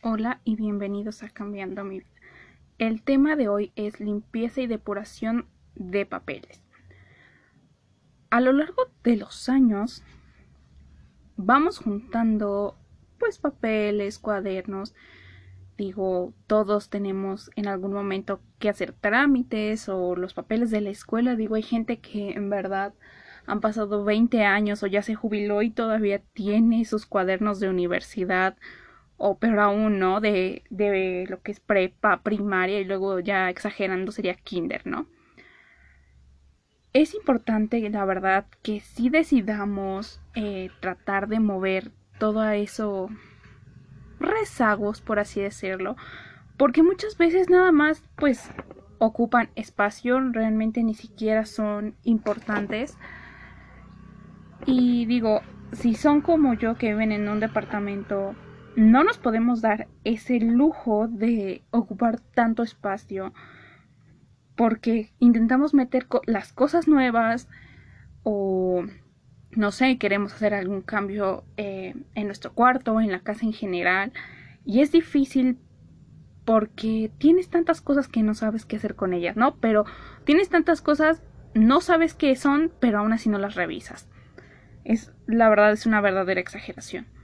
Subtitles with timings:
[0.00, 2.10] Hola y bienvenidos a Cambiando mi vida.
[2.78, 6.62] El tema de hoy es limpieza y depuración de papeles.
[8.30, 10.04] A lo largo de los años
[11.36, 12.78] vamos juntando
[13.18, 14.94] pues papeles, cuadernos.
[15.76, 21.34] Digo, todos tenemos en algún momento que hacer trámites o los papeles de la escuela.
[21.34, 22.94] Digo, hay gente que en verdad
[23.46, 28.56] han pasado 20 años o ya se jubiló y todavía tiene sus cuadernos de universidad
[29.18, 30.20] o peor aún, ¿no?
[30.20, 35.06] De, de lo que es prepa, primaria y luego ya exagerando sería kinder, ¿no?
[36.92, 43.10] Es importante, la verdad, que si decidamos eh, tratar de mover todo eso
[44.18, 45.96] rezagos, por así decirlo,
[46.56, 48.50] porque muchas veces nada más, pues,
[48.98, 52.96] ocupan espacio, realmente ni siquiera son importantes
[54.66, 55.40] y digo,
[55.72, 58.34] si son como yo que viven en un departamento,
[58.78, 63.34] no nos podemos dar ese lujo de ocupar tanto espacio
[64.54, 67.48] porque intentamos meter las cosas nuevas
[68.22, 68.84] o
[69.50, 73.52] no sé, queremos hacer algún cambio eh, en nuestro cuarto o en la casa en
[73.52, 74.12] general
[74.64, 75.58] y es difícil
[76.44, 79.56] porque tienes tantas cosas que no sabes qué hacer con ellas, ¿no?
[79.56, 79.86] Pero
[80.22, 81.20] tienes tantas cosas,
[81.52, 84.08] no sabes qué son, pero aún así no las revisas.
[84.84, 87.17] Es, la verdad es una verdadera exageración.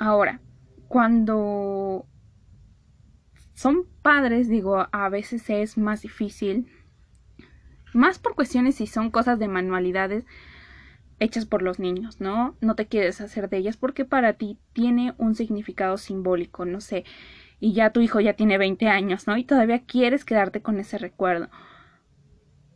[0.00, 0.40] Ahora,
[0.88, 2.06] cuando
[3.52, 6.72] son padres, digo, a veces es más difícil.
[7.92, 10.24] Más por cuestiones si son cosas de manualidades
[11.18, 12.56] hechas por los niños, ¿no?
[12.62, 17.04] No te quieres hacer de ellas porque para ti tiene un significado simbólico, no sé.
[17.60, 19.36] Y ya tu hijo ya tiene 20 años, ¿no?
[19.36, 21.50] Y todavía quieres quedarte con ese recuerdo.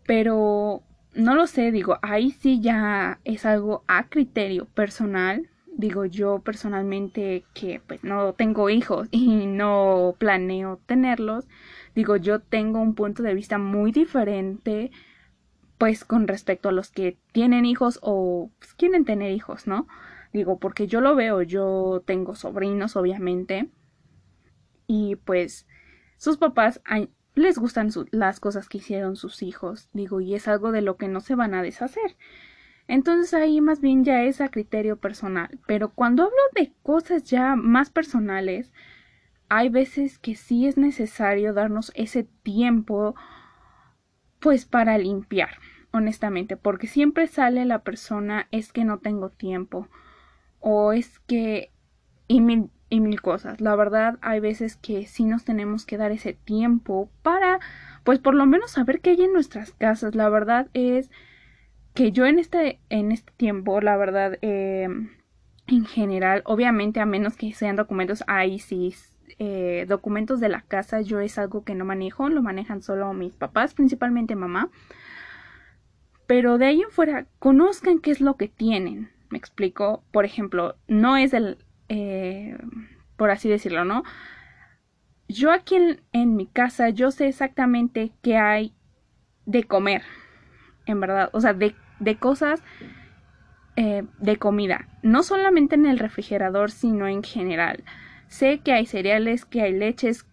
[0.06, 0.82] Pero
[1.14, 5.48] no lo sé, digo, ahí sí ya es algo a criterio personal.
[5.76, 11.46] Digo, yo personalmente que pues no tengo hijos y no planeo tenerlos,
[11.94, 14.90] digo, yo tengo un punto de vista muy diferente
[15.78, 19.86] pues con respecto a los que tienen hijos o pues, quieren tener hijos, ¿no?
[20.32, 23.70] Digo, porque yo lo veo, yo tengo sobrinos, obviamente,
[24.86, 25.66] y pues
[26.16, 26.80] sus papás
[27.34, 31.08] les gustan las cosas que hicieron sus hijos, digo, y es algo de lo que
[31.08, 32.16] no se van a deshacer.
[32.86, 35.58] Entonces ahí más bien ya es a criterio personal.
[35.66, 38.72] Pero cuando hablo de cosas ya más personales,
[39.48, 43.14] hay veces que sí es necesario darnos ese tiempo
[44.40, 45.58] pues para limpiar,
[45.92, 49.88] honestamente, porque siempre sale la persona es que no tengo tiempo
[50.60, 51.70] o es que
[52.28, 52.40] y
[52.90, 53.60] y mil cosas.
[53.60, 57.58] La verdad, hay veces que sí nos tenemos que dar ese tiempo para,
[58.04, 60.14] pues por lo menos saber qué hay en nuestras casas.
[60.14, 61.10] La verdad es
[61.94, 64.88] que yo en este, en este tiempo, la verdad, eh,
[65.66, 68.94] en general, obviamente a menos que sean documentos, ahí sí,
[69.38, 73.32] eh, documentos de la casa, yo es algo que no manejo, lo manejan solo mis
[73.34, 74.70] papás, principalmente mamá.
[76.26, 79.10] Pero de ahí en fuera, conozcan qué es lo que tienen.
[79.30, 82.56] Me explico, por ejemplo, no es el, eh,
[83.16, 84.04] por así decirlo, ¿no?
[85.28, 85.76] Yo aquí
[86.12, 88.74] en, mi casa, yo sé exactamente qué hay
[89.46, 90.02] de comer,
[90.86, 91.74] en verdad, o sea, de,
[92.16, 92.62] cosas
[93.76, 97.84] eh, de comida, no solamente en el refrigerador, sino en general.
[98.28, 100.26] Sé que hay cereales, que hay leches,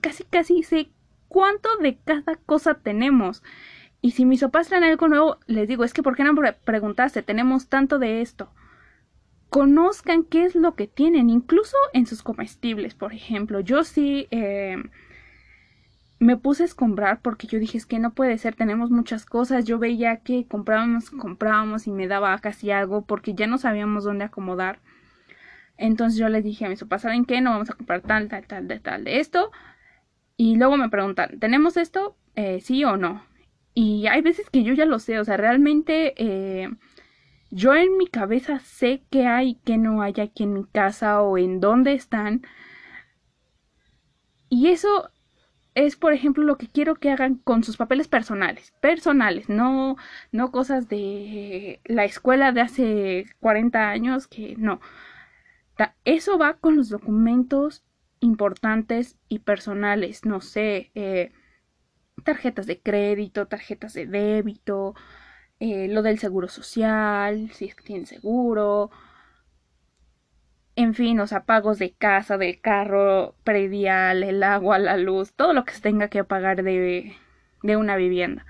[0.00, 0.88] casi casi sé
[1.28, 3.42] cuánto de cada cosa tenemos.
[4.00, 6.34] Y si mis papás traen algo nuevo, les digo, es que ¿por qué no
[6.64, 7.22] preguntaste?
[7.22, 8.50] Tenemos tanto de esto
[9.48, 13.60] conozcan qué es lo que tienen, incluso en sus comestibles, por ejemplo.
[13.60, 14.76] Yo sí eh,
[16.18, 19.64] me puse a escombrar porque yo dije es que no puede ser, tenemos muchas cosas.
[19.64, 24.24] Yo veía que comprábamos, comprábamos y me daba casi algo porque ya no sabíamos dónde
[24.24, 24.80] acomodar.
[25.76, 27.40] Entonces yo les dije a mis papás, ¿saben qué?
[27.40, 29.50] No vamos a comprar tal, tal, tal, de tal, de esto.
[30.36, 32.16] Y luego me preguntan, ¿tenemos esto?
[32.34, 33.22] Eh, sí o no.
[33.74, 36.70] Y hay veces que yo ya lo sé, o sea, realmente eh,
[37.50, 41.36] yo en mi cabeza sé qué hay, qué no hay aquí en mi casa o
[41.36, 42.42] en dónde están.
[44.48, 45.10] Y eso
[45.76, 48.72] es, por ejemplo, lo que quiero que hagan con sus papeles personales.
[48.80, 49.96] Personales, no,
[50.32, 54.80] no cosas de la escuela de hace 40 años que no.
[56.04, 57.84] Eso va con los documentos
[58.20, 60.24] importantes y personales.
[60.24, 61.32] No sé, eh,
[62.24, 64.94] tarjetas de crédito, tarjetas de débito,
[65.60, 68.90] eh, lo del seguro social, si es que tienen seguro,
[70.76, 75.64] en fin, los apagos de casa, del carro, predial, el agua, la luz, todo lo
[75.64, 77.16] que se tenga que pagar de,
[77.62, 78.44] de una vivienda.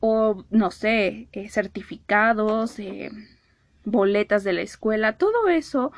[0.00, 3.10] O, no sé, eh, certificados, eh,
[3.84, 5.92] boletas de la escuela, todo eso,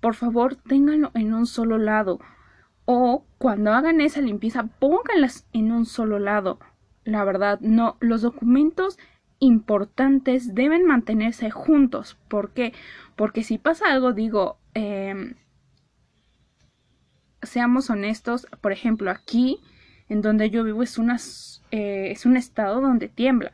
[0.00, 2.20] por favor ténganlo en un solo lado.
[2.84, 6.60] O cuando hagan esa limpieza, pónganlas en un solo lado.
[7.04, 8.98] La verdad, no, los documentos
[9.38, 12.16] importantes deben mantenerse juntos.
[12.28, 12.72] ¿Por qué?
[13.16, 15.34] Porque si pasa algo, digo, em,
[17.42, 19.60] seamos honestos, por ejemplo, aquí
[20.08, 21.16] en donde yo vivo es, una,
[21.70, 23.52] eh, es un estado donde tiembla.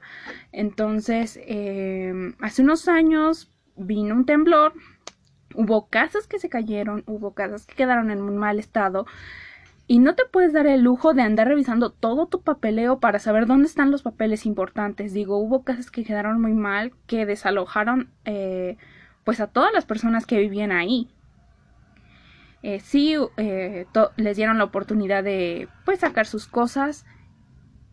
[0.53, 4.75] Entonces, em, hace unos años vino un temblor,
[5.55, 9.07] hubo casas que se cayeron, hubo casas que quedaron en un mal estado.
[9.87, 13.47] Y no te puedes dar el lujo de andar revisando todo tu papeleo para saber
[13.47, 15.13] dónde están los papeles importantes.
[15.13, 18.77] Digo, hubo casas que quedaron muy mal, que desalojaron eh,
[19.25, 21.09] pues a todas las personas que vivían ahí.
[22.63, 23.87] Eh, sí, eh,
[24.17, 27.05] les dieron la oportunidad de pues sacar sus cosas.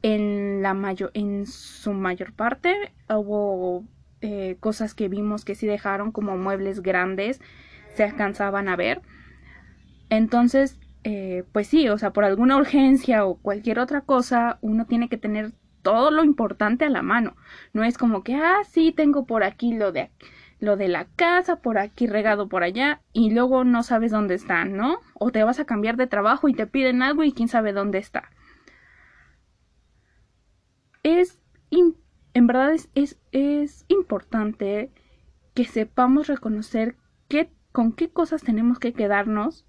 [0.02, 3.84] En, la mayor, en su mayor parte hubo
[4.22, 7.42] eh, cosas que vimos que sí dejaron como muebles grandes
[7.96, 9.02] se alcanzaban a ver.
[10.10, 15.10] Entonces, eh, pues sí, o sea, por alguna urgencia o cualquier otra cosa, uno tiene
[15.10, 17.36] que tener todo lo importante a la mano.
[17.74, 20.12] No es como que, ah, sí, tengo por aquí lo de,
[20.60, 24.76] lo de la casa, por aquí regado por allá, y luego no sabes dónde están,
[24.76, 25.00] ¿no?
[25.14, 28.00] O te vas a cambiar de trabajo y te piden algo y quién sabe dónde
[28.00, 28.30] está.
[31.04, 31.40] Es
[32.40, 34.92] en verdad es, es, importante
[35.54, 36.96] que sepamos reconocer
[37.28, 39.66] qué, con qué cosas tenemos que quedarnos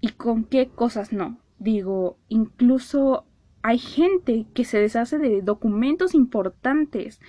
[0.00, 1.38] y con qué cosas no.
[1.58, 3.26] Digo, incluso
[3.62, 7.20] hay gente que se deshace de documentos importantes.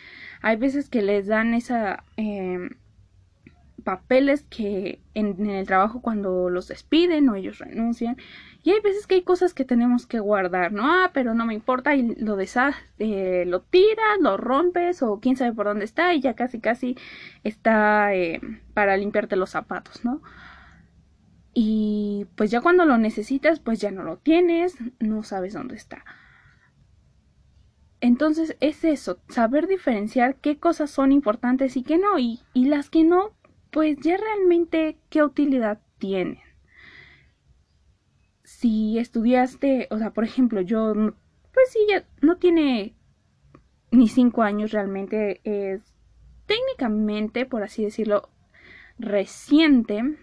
[0.41, 2.69] Hay veces que les dan esa em,
[3.81, 8.17] papeles que en, el trabajo cuando los despiden o ellos renuncian
[8.63, 10.83] y hay veces que hay cosas que tenemos que guardar, ¿no?
[10.85, 15.35] Ah, pero no me importa y lo deshaces, eh, lo tiras, lo rompes o quién
[15.35, 16.95] sabe por dónde está y ya casi casi
[17.43, 18.39] está eh,
[18.75, 20.21] para limpiarte los zapatos, ¿no?
[21.53, 26.05] Y pues ya cuando lo necesitas, pues ya no lo tienes, no sabes dónde está.
[27.99, 32.89] Entonces es eso, saber diferenciar qué cosas son importantes y qué no, y, y las
[32.89, 33.31] que no,
[33.69, 36.39] pues ya realmente qué utilidad tienen
[38.61, 42.95] si estudiaste, o sea, por ejemplo, yo, pues sí, ya no tiene
[43.89, 45.81] ni cinco años realmente, es
[46.45, 48.29] técnicamente, por así decirlo,
[48.99, 50.15] reciente.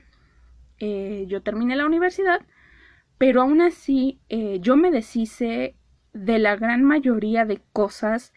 [0.80, 2.40] Eh, yo terminé la universidad,
[3.18, 5.74] pero aún así eh, yo me deshice
[6.12, 8.32] de la gran mayoría de cosas,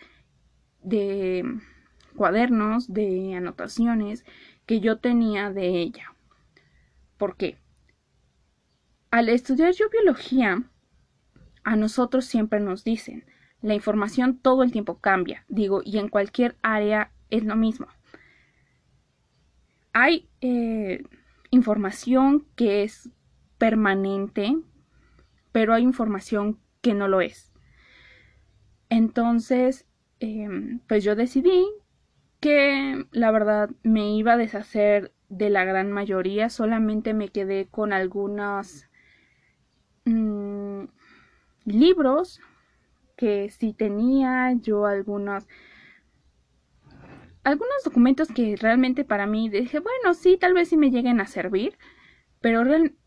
[0.81, 1.43] de
[2.15, 4.25] cuadernos, de anotaciones
[4.65, 6.13] que yo tenía de ella.
[7.17, 7.57] ¿Por qué?
[9.11, 10.63] Al estudiar yo biología,
[11.63, 13.25] a nosotros siempre nos dicen,
[13.61, 17.87] la información todo el tiempo cambia, digo, y en cualquier área es lo mismo.
[19.93, 21.03] Hay eh,
[21.51, 23.09] información que es
[23.57, 24.57] permanente,
[25.51, 27.51] pero hay información que no lo es.
[28.89, 29.85] Entonces,
[30.19, 31.65] em, pues yo decidí
[32.39, 37.93] que la verdad me iba a deshacer de la gran mayoría, solamente me quedé con
[37.93, 38.89] algunas
[40.05, 40.85] Mm,
[41.65, 42.39] libros
[43.15, 45.47] que si tenía yo algunos
[47.43, 51.27] algunos documentos que realmente para mí dije bueno sí tal vez sí me lleguen a
[51.27, 51.77] servir
[52.39, 52.63] pero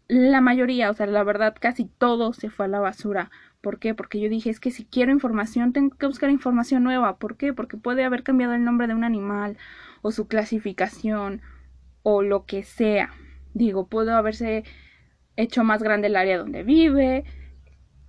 [0.08, 3.30] la mayoría o sea la verdad casi todo se fue a la basura
[3.64, 3.94] ¿Por qué?
[3.94, 7.16] Porque yo dije, es que si quiero información, tengo que buscar información nueva.
[7.16, 7.54] ¿Por qué?
[7.54, 9.56] Porque puede haber cambiado el nombre de un animal
[10.02, 11.40] o su clasificación
[12.02, 13.14] o lo que sea.
[13.54, 14.64] Digo, puedo haberse
[15.36, 17.24] hecho más grande el área donde vive.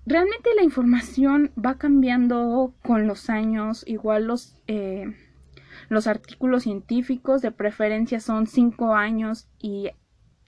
[0.05, 5.15] Realmente la información va cambiando con los años, igual los, eh,
[5.89, 9.89] los artículos científicos de preferencia son cinco años y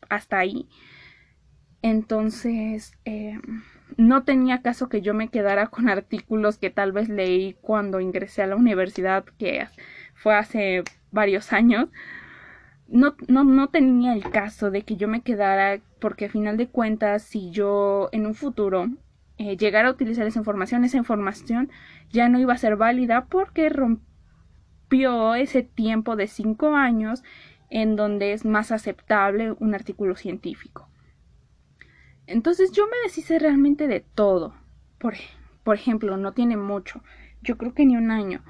[0.10, 0.68] hasta ahí.
[1.82, 3.40] Entonces, eh,
[3.98, 8.44] no tenía caso que yo me quedara con artículos que tal vez leí cuando ingresé
[8.44, 9.68] a la universidad, que
[10.16, 11.90] fue hace varios años,
[12.88, 16.68] no, no, no tenía el caso de que yo me quedara, porque a final de
[16.68, 18.90] cuentas, si yo en un futuro
[19.38, 21.70] eh, llegara a utilizar esa información, esa información
[22.12, 23.70] ya no iba a ser válida porque
[25.36, 27.24] ese tiempo de cinco años
[27.70, 30.88] en donde es más aceptable un artículo científico.
[32.26, 34.54] Entonces yo me deshice realmente de todo.
[34.98, 35.16] Por,
[35.64, 37.02] por ejemplo, no tiene mucho,
[37.42, 38.42] yo creo que ni un año.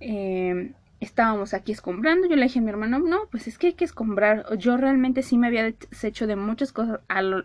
[0.00, 3.72] Eh, estábamos aquí escombrando, yo le dije a mi hermano, no, pues es que hay
[3.74, 4.56] que escombrar.
[4.58, 7.00] Yo realmente sí me había deshecho de muchas cosas,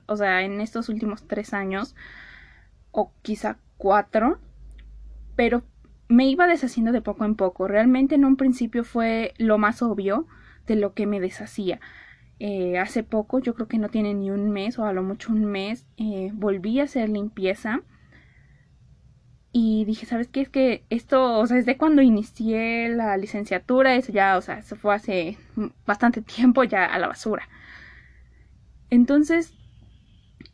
[0.08, 1.96] o sea, en estos últimos tres años,
[2.92, 4.40] o quizá cuatro,
[5.36, 5.64] pero
[6.10, 7.68] me iba deshaciendo de poco en poco.
[7.68, 10.28] Realmente en un principio fue lo más obvio
[10.68, 11.80] de lo que me deshacía.
[12.40, 15.34] eh, hace poco, yo creo que no tiene ni un mes o a lo mucho
[15.34, 17.82] un mes, eh, volví a hacer limpieza.
[19.52, 20.42] Y dije, ¿sabes qué?
[20.42, 24.76] Es que esto, o sea, desde cuando inicié la licenciatura, eso ya, o sea, eso
[24.76, 25.38] fue hace
[25.86, 27.48] bastante tiempo ya a la basura.
[28.90, 29.54] Entonces,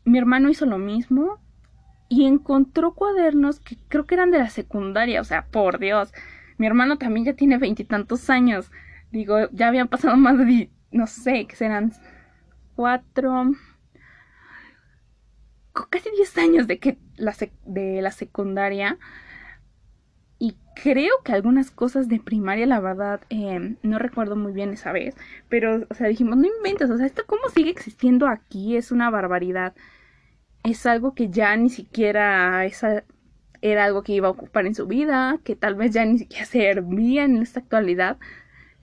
[0.05, 1.39] mi hermano hizo lo mismo
[2.09, 6.13] y encontró cuadernos que creo que eran de la secundaria, o sea, por Dios.
[6.57, 8.71] Mi hermano también ya tiene veintitantos años.
[9.11, 11.93] Digo, ya habían pasado más de, no sé, que serán
[12.75, 13.51] cuatro,
[15.89, 17.33] casi diez años de que la
[17.65, 18.97] de la secundaria.
[20.37, 24.91] Y creo que algunas cosas de primaria, la verdad, em, no recuerdo muy bien esa
[24.91, 25.15] vez.
[25.49, 29.09] Pero, o sea, dijimos, no inventes, o sea, esto cómo sigue existiendo aquí es una
[29.09, 29.75] barbaridad.
[30.65, 33.03] Es algo que ya ni siquiera esa
[33.61, 36.45] era algo que iba a ocupar en su vida, que tal vez ya ni siquiera
[36.47, 38.17] servía en esta actualidad.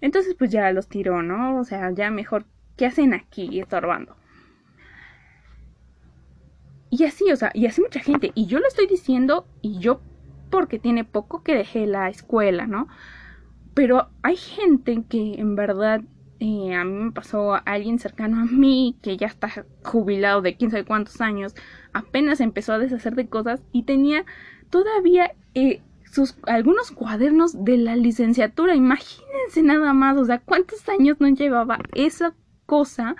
[0.01, 1.59] Entonces, pues ya los tiró, ¿no?
[1.59, 2.47] O sea, ya mejor,
[2.77, 4.17] ¿qué hacen aquí estorbando?
[6.91, 8.33] Y así, o sea, y así mucha gente.
[8.35, 10.01] Y yo lo estoy diciendo, y yo
[10.51, 12.87] porque tiene poco que dejé la escuela, ¿no?
[13.75, 16.03] Pero hay gente que en verdad
[16.43, 19.49] eh, a mí me pasó a alguien cercano a mí que ya está
[19.85, 21.55] jubilado de quién sabe cuántos años,
[21.93, 24.25] apenas empezó a deshacer de cosas y tenía
[24.69, 25.81] todavía eh,
[26.11, 28.75] sus algunos cuadernos de la licenciatura.
[28.75, 32.35] Imagínense nada más, o sea, cuántos años no llevaba esa
[32.67, 33.15] cosa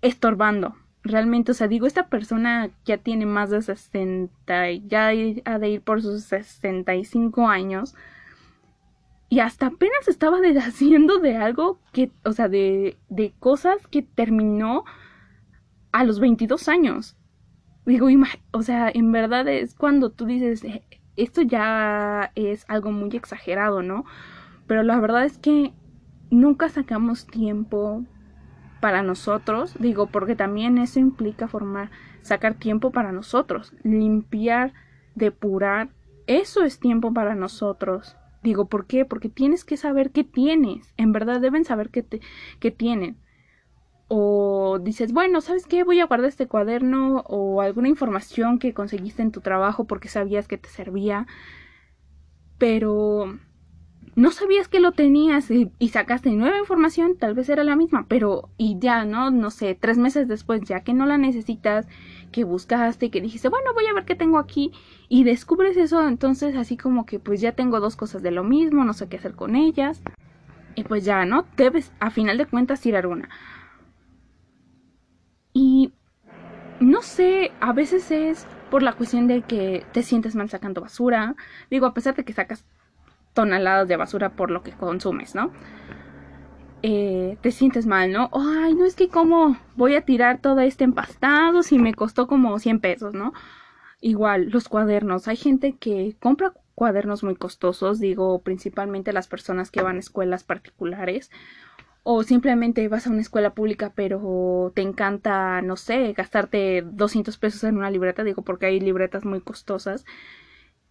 [0.00, 5.08] estorbando realmente, o sea, digo, esta persona ya tiene más de 60, ya
[5.44, 7.94] ha de ir por sus 65 años.
[9.34, 14.84] Y hasta apenas estaba deshaciendo de algo que, o sea, de, de cosas que terminó
[15.90, 17.16] a los 22 años.
[17.84, 18.06] Digo,
[18.52, 20.84] o sea, en verdad es cuando tú dices, eh,
[21.16, 24.04] esto ya es algo muy exagerado, ¿no?
[24.68, 25.72] Pero la verdad es que
[26.30, 28.04] nunca sacamos tiempo
[28.80, 31.90] para nosotros, digo, porque también eso implica formar,
[32.22, 34.74] sacar tiempo para nosotros, limpiar,
[35.16, 35.88] depurar,
[36.28, 38.16] eso es tiempo para nosotros.
[38.44, 39.06] Digo, ¿por qué?
[39.06, 42.20] Porque tienes que saber qué tienes, en verdad deben saber qué, te,
[42.60, 43.16] qué tienen.
[44.08, 45.82] O dices, bueno, ¿sabes qué?
[45.82, 50.46] Voy a guardar este cuaderno o alguna información que conseguiste en tu trabajo porque sabías
[50.46, 51.26] que te servía.
[52.58, 53.38] Pero
[54.14, 58.50] no sabías que lo tenías y, sacaste nueva información, tal vez era la misma, pero
[58.58, 59.30] y ya, ¿no?
[59.30, 61.88] No sé, tres meses después, ya que no la necesitas,
[62.34, 64.72] que buscaste, que dijiste, bueno, voy a ver qué tengo aquí
[65.08, 68.84] y descubres eso, entonces así como que pues ya tengo dos cosas de lo mismo,
[68.84, 70.02] no sé qué hacer con ellas.
[70.74, 71.46] Y pues ya, ¿no?
[71.56, 73.28] Debes a final de cuentas tirar una.
[75.52, 75.92] Y
[76.80, 81.36] no sé, a veces es por la cuestión de que te sientes mal sacando basura.
[81.70, 82.64] Digo, a pesar de que sacas
[83.32, 85.52] toneladas de basura por lo que consumes, ¿no?
[86.86, 88.28] Eh, te sientes mal, ¿no?
[88.34, 92.58] Ay, no es que cómo voy a tirar todo este empastado si me costó como
[92.58, 93.32] 100 pesos, ¿no?
[94.02, 95.26] Igual, los cuadernos.
[95.26, 100.44] Hay gente que compra cuadernos muy costosos, digo, principalmente las personas que van a escuelas
[100.44, 101.30] particulares
[102.02, 107.64] o simplemente vas a una escuela pública pero te encanta, no sé, gastarte 200 pesos
[107.64, 110.04] en una libreta, digo, porque hay libretas muy costosas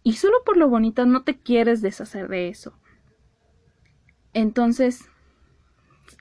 [0.02, 2.76] y solo por lo bonita no te quieres deshacer de eso.
[4.32, 5.08] Entonces,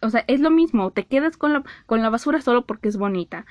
[0.01, 2.97] o sea, es lo mismo, te quedas con la, con la basura solo porque es
[2.97, 3.45] bonita.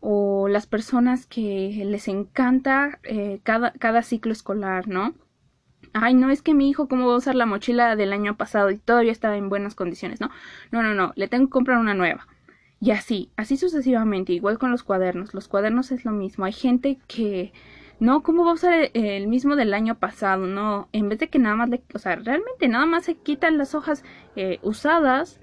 [0.00, 5.14] O las personas que les encanta eh, cada, cada ciclo escolar, ¿no?
[5.92, 8.70] Ay, no, es que mi hijo, ¿cómo va a usar la mochila del año pasado
[8.70, 10.20] y todavía estaba en buenas condiciones?
[10.20, 10.30] No,
[10.70, 12.26] no, no, no, le tengo que comprar una nueva.
[12.80, 15.34] Y así, así sucesivamente, igual con los cuadernos.
[15.34, 16.44] Los cuadernos es lo mismo.
[16.44, 17.52] Hay gente que
[18.00, 20.46] no, ¿cómo va a usar el, mismo del año pasado?
[20.46, 23.58] No, en vez de que nada más le, o sea, realmente nada más se quitan
[23.58, 24.04] las hojas
[24.36, 25.40] eh, usadas,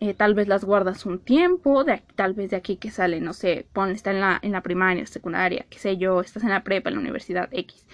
[0.00, 3.32] eh, tal vez las guardas un tiempo, de, tal vez de aquí que sale, no
[3.32, 6.64] sé, pon, está en la, en la primaria, secundaria, qué sé yo, estás en la
[6.64, 7.86] prepa, en la universidad X.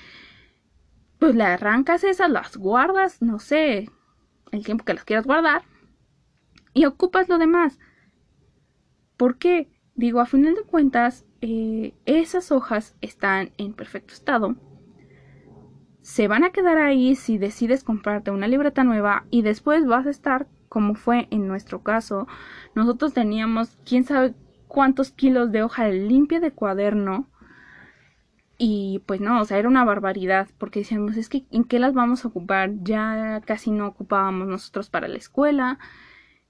[1.19, 3.89] Pues le arrancas esas, las guardas, no sé,
[4.51, 5.63] el tiempo que las quieras guardar,
[6.75, 7.79] y ocupas lo demás.
[9.17, 9.71] ¿Por qué?
[9.95, 14.57] Digo, a final de cuentas, eh, esas hojas están en perfecto estado.
[16.01, 20.11] Se van a quedar ahí si decides comprarte una libreta nueva y después vas a
[20.11, 22.27] estar como fue en nuestro caso.
[22.75, 24.33] Nosotros teníamos quién sabe
[24.69, 27.29] cuántos kilos de hoja limpia de cuaderno.
[28.57, 31.93] Y pues no, o sea, era una barbaridad, porque decíamos, es que ¿en qué las
[31.93, 32.71] vamos a ocupar?
[32.83, 35.79] Ya casi no ocupábamos nosotros para la escuela.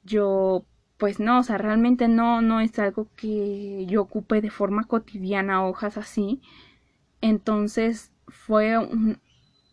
[0.05, 0.67] Yo
[0.99, 5.67] pues no, o sea, realmente no, no es algo que yo ocupe de forma cotidiana
[5.67, 6.41] hojas así.
[7.21, 9.19] Entonces fue un,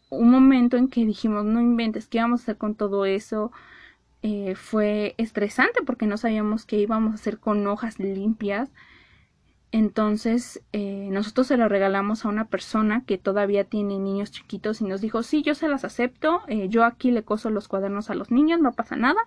[0.10, 3.52] momento en que dijimos, no inventes, ¿qué vamos a hacer con todo eso?
[4.22, 8.70] Eh, fue estresante porque no sabíamos qué íbamos a hacer con hojas limpias.
[9.72, 14.86] Entonces eh, nosotros se lo regalamos a una persona que todavía tiene niños chiquitos y
[14.86, 18.16] nos dijo, sí, yo se las acepto, eh, yo aquí le coso los cuadernos a
[18.16, 19.22] los niños, no pasa nada.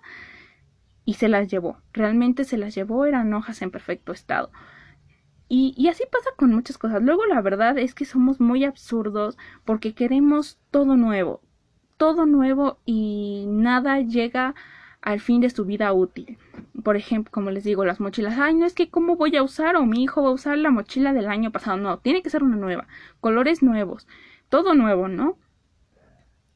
[1.05, 4.51] Y se las llevó, realmente se las llevó, eran hojas en perfecto estado.
[5.49, 7.01] Y, y, así pasa con muchas cosas.
[7.03, 11.41] Luego la verdad es que somos muy absurdos porque queremos todo nuevo,
[11.97, 14.55] todo nuevo y nada llega
[15.03, 16.37] al fin de su vida útil.
[16.81, 18.39] Por ejemplo, como les digo, las mochilas.
[18.39, 20.71] Ay, no es que cómo voy a usar o mi hijo va a usar la
[20.71, 21.77] mochila del año pasado.
[21.77, 22.87] No, tiene que ser una nueva.
[23.19, 24.07] Colores nuevos.
[24.47, 25.37] Todo nuevo, ¿no?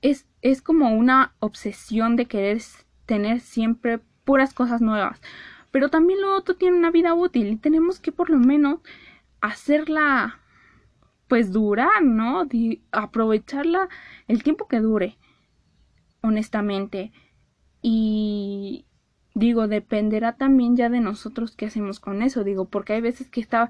[0.02, 2.62] Es, es como una obsesión de querer
[3.06, 5.22] tener siempre puras cosas nuevas.
[5.72, 8.80] Pero también lo otro tiene una vida útil y tenemos que por lo menos
[9.42, 10.40] hacerla
[11.28, 12.48] pues durar, ¿no?
[12.94, 13.90] aprovecharla
[14.30, 15.18] el tiempo que dure.
[16.22, 17.12] Honestamente.
[17.82, 18.86] Y
[19.34, 23.42] digo, dependerá también ya de nosotros qué hacemos con eso, digo, porque hay veces que
[23.42, 23.70] está,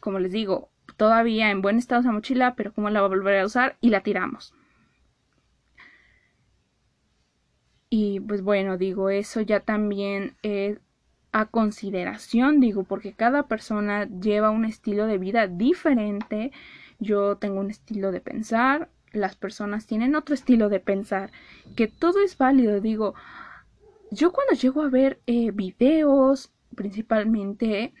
[0.00, 3.40] como les digo, todavía en buen estado esa mochila, pero cómo la va a volver
[3.40, 4.54] a usar y la tiramos.
[7.90, 10.78] Y pues bueno, digo, eso ya también es
[11.32, 16.52] a consideración, digo, porque cada persona lleva un estilo de vida diferente.
[16.98, 21.30] Yo tengo un estilo de pensar, las personas tienen otro estilo de pensar,
[21.76, 23.14] que todo es válido, digo,
[24.10, 27.92] yo cuando llego a ver eh, videos, principalmente,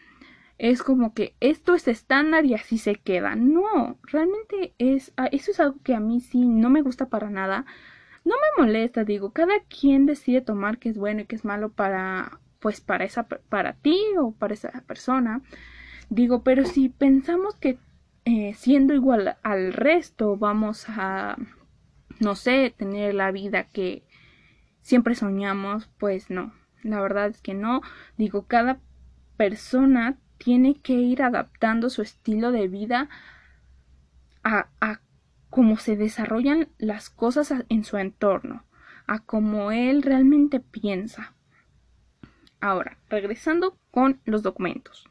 [0.58, 3.36] es como que esto es estándar y así se queda.
[3.36, 7.30] No, realmente es, ah, eso es algo que a mí sí no me gusta para
[7.30, 7.64] nada.
[8.24, 11.70] No me molesta, digo, cada quien decide tomar qué es bueno y qué es malo
[11.70, 15.42] para, pues, para esa, para ti o para esa persona.
[16.10, 17.78] Digo, pero si pensamos que
[18.30, 21.38] eh, siendo igual al resto vamos a,
[22.20, 24.02] no sé, tener la vida que
[24.82, 27.80] siempre soñamos, pues no, la verdad es que no.
[28.18, 28.80] Digo, cada
[29.38, 33.08] persona tiene que ir adaptando su estilo de vida
[34.44, 35.00] a, a
[35.48, 38.62] cómo se desarrollan las cosas en su entorno,
[39.06, 41.32] a cómo él realmente piensa.
[42.60, 45.08] Ahora, regresando con los documentos.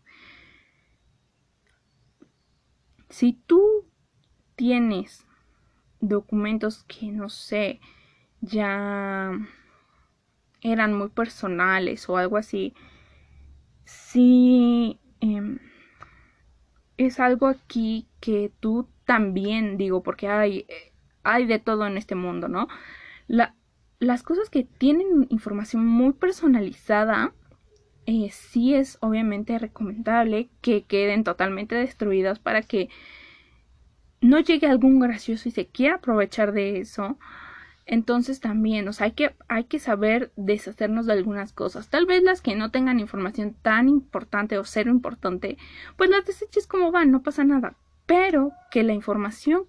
[3.10, 3.86] Si tú
[4.56, 5.26] tienes
[6.00, 7.80] documentos que no sé,
[8.42, 9.32] ya
[10.62, 12.74] eran muy personales o algo así,
[13.86, 15.60] si em,
[16.98, 20.66] es algo aquí que tú también digo, porque hay,
[21.24, 22.68] hay de todo en este mundo, ¿no?
[24.00, 27.34] las cosas que tienen información muy personalizada,
[28.08, 32.90] eh, sí es obviamente recomendable que queden totalmente destruidas para que
[34.22, 37.20] no llegue algún gracioso y se quiera aprovechar de eso.
[37.86, 41.90] Entonces también, o sea, hay que, hay que saber deshacernos de algunas cosas.
[41.90, 45.58] Tal vez las que no tengan información tan importante o cero importante,
[45.98, 47.76] pues las deseches como van, no pasa nada.
[48.06, 49.66] Pero que la información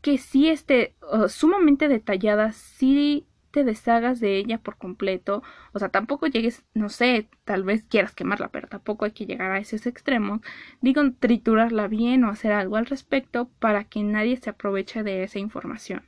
[0.00, 0.94] que sí esté
[1.28, 5.42] sumamente detallada, sí te deshagas de ella por completo.
[5.72, 9.50] O sea, tampoco llegues, no sé, tal vez quieras quemarla, pero tampoco hay que llegar
[9.50, 10.40] a esos extremos.
[10.80, 15.38] Digo, triturarla bien o hacer algo al respecto para que nadie se aproveche de esa
[15.38, 16.04] información.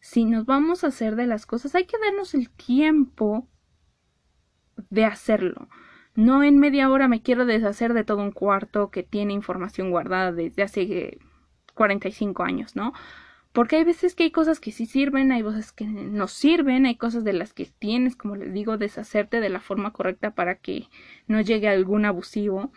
[0.00, 3.48] Si nos vamos a hacer de las cosas, hay que darnos el tiempo
[4.90, 5.68] de hacerlo.
[6.14, 10.30] No en media hora me quiero deshacer de todo un cuarto que tiene información guardada
[10.32, 11.18] desde hace
[11.74, 12.92] 45 años, ¿no?
[13.54, 16.96] Porque hay veces que hay cosas que sí sirven, hay veces que no sirven, hay
[16.96, 20.88] cosas de las que tienes, como les digo, deshacerte de la forma correcta para que
[21.28, 22.72] no llegue algún abusivo.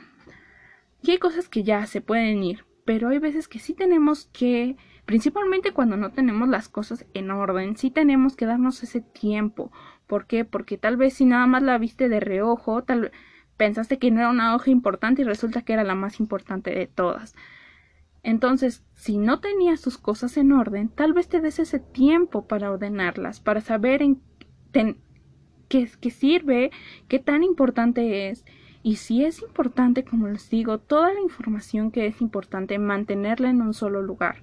[1.01, 4.77] Y hay cosas que ya se pueden ir, pero hay veces que sí tenemos que,
[5.05, 9.71] principalmente cuando no tenemos las cosas en orden, sí tenemos que darnos ese tiempo.
[10.05, 10.45] ¿Por qué?
[10.45, 13.11] Porque tal vez si nada más la viste de reojo, tal
[13.57, 16.85] pensaste que no era una hoja importante y resulta que era la más importante de
[16.85, 17.33] todas.
[18.27, 22.69] Entonces, si no tenías tus cosas en orden, tal vez te des ese tiempo para
[22.69, 24.19] ordenarlas, para saber en
[25.69, 26.71] qué, sirve,
[27.07, 28.43] qué tan importante es.
[28.83, 33.61] Y si es importante, como les digo, toda la información que es importante, mantenerla en
[33.61, 34.41] un solo lugar.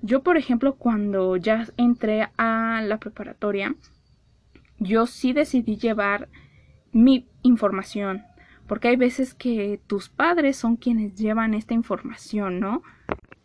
[0.00, 3.74] Yo, por ejemplo, cuando ya entré a la preparatoria,
[4.78, 6.28] yo sí decidí llevar
[6.92, 8.22] mi información,
[8.68, 12.82] porque hay veces que tus padres son quienes llevan esta información, ¿no?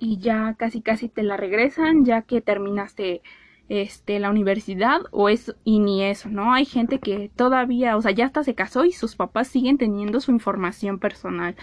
[0.03, 3.21] y ya casi casi te la regresan ya que terminaste
[3.69, 6.53] este la universidad o eso y ni eso, ¿no?
[6.53, 10.19] Hay gente que todavía, o sea, ya hasta se casó y sus papás siguen teniendo
[10.19, 11.55] su información personal.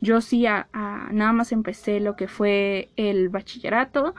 [0.00, 4.14] Yo sí a, nada más empecé lo que fue el bachillerato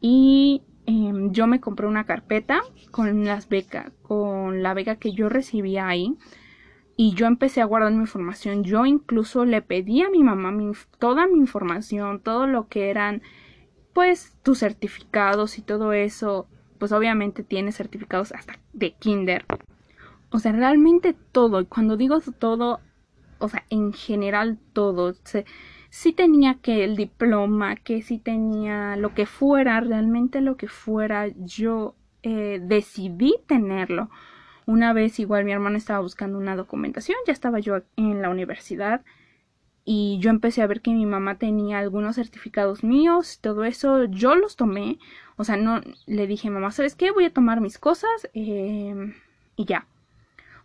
[0.00, 5.28] y em, yo me compré una carpeta con las becas, con la beca que yo
[5.28, 6.16] recibía ahí.
[6.96, 8.62] Y yo empecé a guardar mi información.
[8.62, 10.52] Yo incluso le pedí a mi mamá
[10.98, 13.22] toda mi información, todo lo que eran,
[13.92, 16.46] pues, tus certificados y todo eso.
[16.78, 19.44] Pues obviamente tiene certificados hasta de kinder.
[20.30, 21.60] O sea, realmente todo.
[21.60, 22.80] Y cuando digo todo,
[23.38, 25.14] o sea, en general todo.
[25.90, 31.28] sí tenía que el diploma, que sí tenía lo que fuera, realmente lo que fuera,
[31.28, 34.10] yo eh, decidí tenerlo.
[34.66, 39.02] Una vez igual mi hermana estaba buscando una documentación, ya estaba yo en la universidad
[39.84, 44.34] y yo empecé a ver que mi mamá tenía algunos certificados míos, todo eso, yo
[44.34, 44.98] los tomé,
[45.36, 47.10] o sea, no le dije, mamá, ¿sabes qué?
[47.10, 49.12] Voy a tomar mis cosas eh,
[49.56, 49.86] y ya.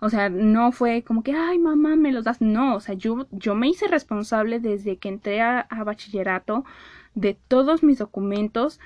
[0.02, 2.42] O sea, no fue como que, ay, mamá, me los das.
[2.42, 6.64] No, o sea, yo, yo me hice responsable desde que entré a, bachillerato
[7.16, 8.80] de todos mis documentos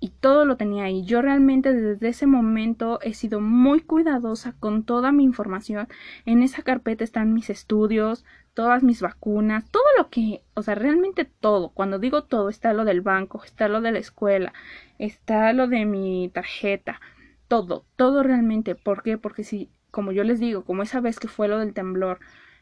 [0.00, 1.04] y todo lo tenía ahí.
[1.04, 5.88] Yo realmente desde ese momento he sido muy cuidadosa con toda mi información.
[6.26, 11.24] En esa carpeta están mis estudios, todas mis vacunas, todo lo que, o sea, realmente
[11.24, 11.70] todo.
[11.70, 14.52] Cuando digo todo, está lo del banco, está lo de la escuela,
[14.98, 17.00] está lo de mi tarjeta,
[17.48, 18.74] todo, todo realmente.
[18.74, 19.18] ¿Por qué?
[19.18, 22.20] Porque si como yo les digo, como esa vez que fue lo del temblor,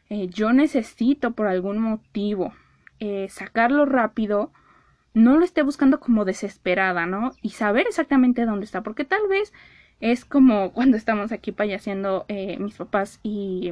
[0.09, 2.53] eh, yo necesito por algún motivo
[2.99, 4.51] eh, sacarlo rápido,
[5.17, 7.31] no lo esté buscando como desesperada, ¿no?
[7.41, 9.51] Y saber exactamente dónde está, porque tal vez
[9.99, 13.71] es como cuando estamos aquí payaseando eh, mis papás y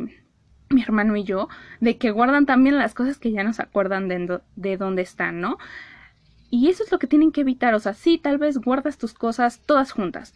[0.69, 1.47] mi hermano y yo,
[1.79, 5.39] de que guardan también las cosas que ya no se acuerdan de, de dónde están,
[5.39, 5.57] ¿no?
[6.49, 9.13] Y eso es lo que tienen que evitar, o sea, sí, tal vez guardas tus
[9.13, 10.33] cosas todas juntas,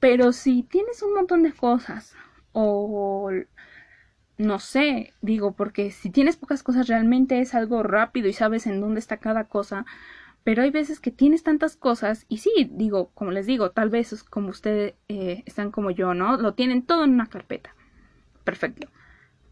[0.00, 2.14] pero si tienes un montón de cosas
[2.52, 3.30] o
[4.36, 8.80] no sé, digo, porque si tienes pocas cosas realmente es algo rápido y sabes en
[8.80, 9.86] dónde está cada cosa,
[10.44, 14.24] pero hay veces que tienes tantas cosas y sí, digo, como les digo, tal vez
[14.24, 16.36] como ustedes eh, están como yo, ¿no?
[16.36, 17.74] Lo tienen todo en una carpeta.
[18.44, 18.88] Perfecto.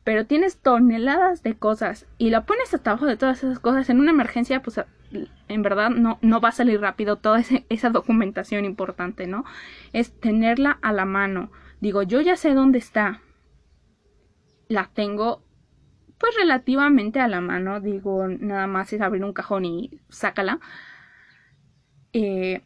[0.05, 4.01] Pero tienes toneladas de cosas y la pones hasta abajo de todas esas cosas en
[4.01, 4.81] una emergencia, pues
[5.49, 9.45] en verdad no, no va a salir rápido toda esa documentación importante, ¿no?
[9.93, 11.51] Es tenerla a la mano
[11.83, 13.23] Digo, yo ya sé dónde está.
[14.69, 15.43] La tengo
[16.23, 17.81] pues relativamente a la mano.
[17.81, 20.61] Digo, nada más es abrir un cajón y sácala.
[22.13, 22.63] Eh,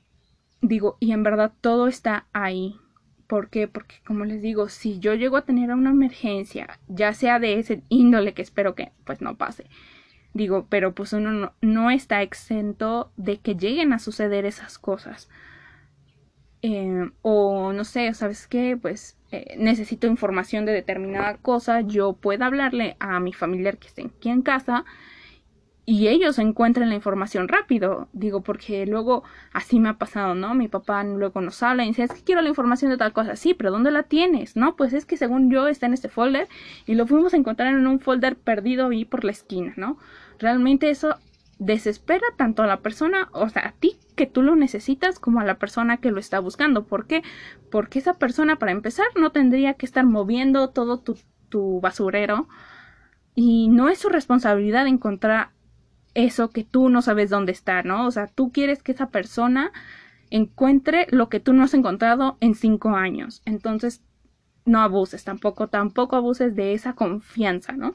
[0.60, 2.76] digo, y en verdad todo está ahí.
[3.26, 3.66] ¿Por qué?
[3.66, 7.82] Porque como les digo, si yo llego a tener una emergencia, ya sea de ese
[7.88, 9.64] índole que espero que pues no pase,
[10.34, 15.30] digo, pero pues uno no, no está exento de que lleguen a suceder esas cosas.
[16.68, 18.76] Eh, o no sé, ¿sabes qué?
[18.76, 24.02] Pues eh, necesito información de determinada cosa, yo puedo hablarle a mi familiar que esté
[24.02, 24.84] aquí en casa
[25.84, 28.08] y ellos encuentren la información rápido.
[28.12, 30.56] Digo, porque luego así me ha pasado, ¿no?
[30.56, 33.36] Mi papá luego nos habla y dice, es que quiero la información de tal cosa.
[33.36, 34.56] Sí, pero ¿dónde la tienes?
[34.56, 36.48] No, pues es que según yo está en este folder
[36.84, 39.98] y lo fuimos a encontrar en un folder perdido ahí por la esquina, ¿no?
[40.40, 41.14] Realmente eso
[41.58, 45.44] desespera tanto a la persona, o sea, a ti que tú lo necesitas como a
[45.44, 46.84] la persona que lo está buscando.
[46.84, 47.22] ¿Por qué?
[47.70, 51.16] Porque esa persona, para empezar, no tendría que estar moviendo todo tu,
[51.48, 52.48] tu basurero
[53.34, 55.50] y no es su responsabilidad encontrar
[56.14, 58.06] eso que tú no sabes dónde está, ¿no?
[58.06, 59.72] O sea, tú quieres que esa persona
[60.30, 63.42] encuentre lo que tú no has encontrado en cinco años.
[63.44, 64.02] Entonces,
[64.64, 67.94] no abuses tampoco, tampoco abuses de esa confianza, ¿no?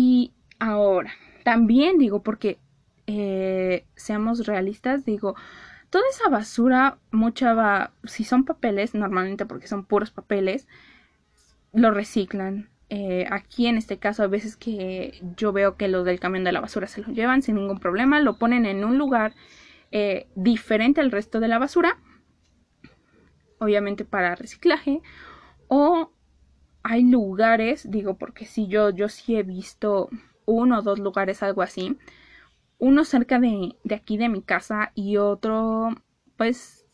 [0.00, 1.10] Y ahora,
[1.42, 2.60] también digo, porque
[3.08, 5.34] eh, seamos realistas, digo,
[5.90, 10.68] toda esa basura, mucha va, si son papeles, normalmente porque son puros papeles,
[11.72, 12.68] lo reciclan.
[12.90, 16.52] Eh, aquí en este caso, a veces que yo veo que los del camión de
[16.52, 19.34] la basura se lo llevan sin ningún problema, lo ponen en un lugar
[19.90, 21.98] eh, diferente al resto de la basura,
[23.58, 25.02] obviamente para reciclaje,
[25.66, 26.12] o
[26.88, 30.08] hay lugares, digo, porque si yo, yo sí he visto
[30.46, 31.98] uno o dos lugares, algo así.
[32.78, 35.90] Uno cerca de, de aquí de mi casa y otro,
[36.38, 36.86] pues,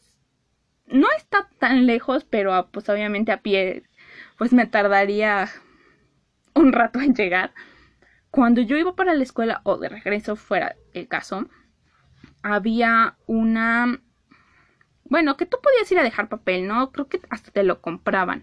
[0.87, 3.85] no está tan lejos, pero ah, pues obviamente a pie,
[4.37, 5.49] pues me tardaría
[6.55, 7.55] un rato en llegar.
[8.33, 11.49] Cuando yo iba para la escuela o de regreso fuera el caso,
[12.43, 14.01] había una...
[15.05, 16.91] Bueno, que tú podías ir a dejar papel, ¿no?
[16.91, 18.43] Creo que hasta te lo compraban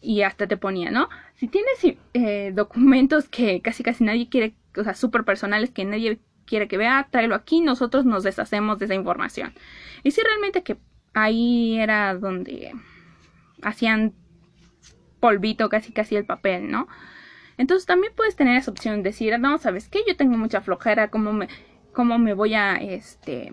[0.00, 1.08] y hasta te ponía, ¿no?
[1.34, 6.20] Si tienes eh, documentos que casi casi nadie quiere, o sea, súper personales que nadie
[6.46, 9.52] quiere que vea, tráelo aquí, nosotros nos deshacemos de esa información.
[10.02, 10.78] Y si realmente que
[11.14, 12.72] ahí era donde
[13.62, 14.14] hacían
[15.20, 16.88] polvito casi casi el papel, ¿no?
[17.56, 20.00] Entonces también puedes tener esa opción de decir, no, ¿sabes qué?
[20.06, 21.48] Yo tengo mucha flojera, como me...
[21.92, 23.52] cómo me voy a este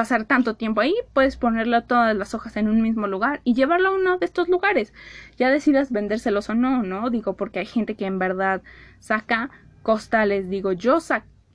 [0.00, 3.90] pasar tanto tiempo ahí, puedes ponerle todas las hojas en un mismo lugar y llevarlo
[3.90, 4.94] a uno de estos lugares.
[5.36, 7.10] Ya decidas vendérselos o no, ¿no?
[7.10, 8.62] Digo, porque hay gente que en verdad
[8.98, 9.50] saca
[9.82, 10.48] costales.
[10.48, 11.00] Digo, yo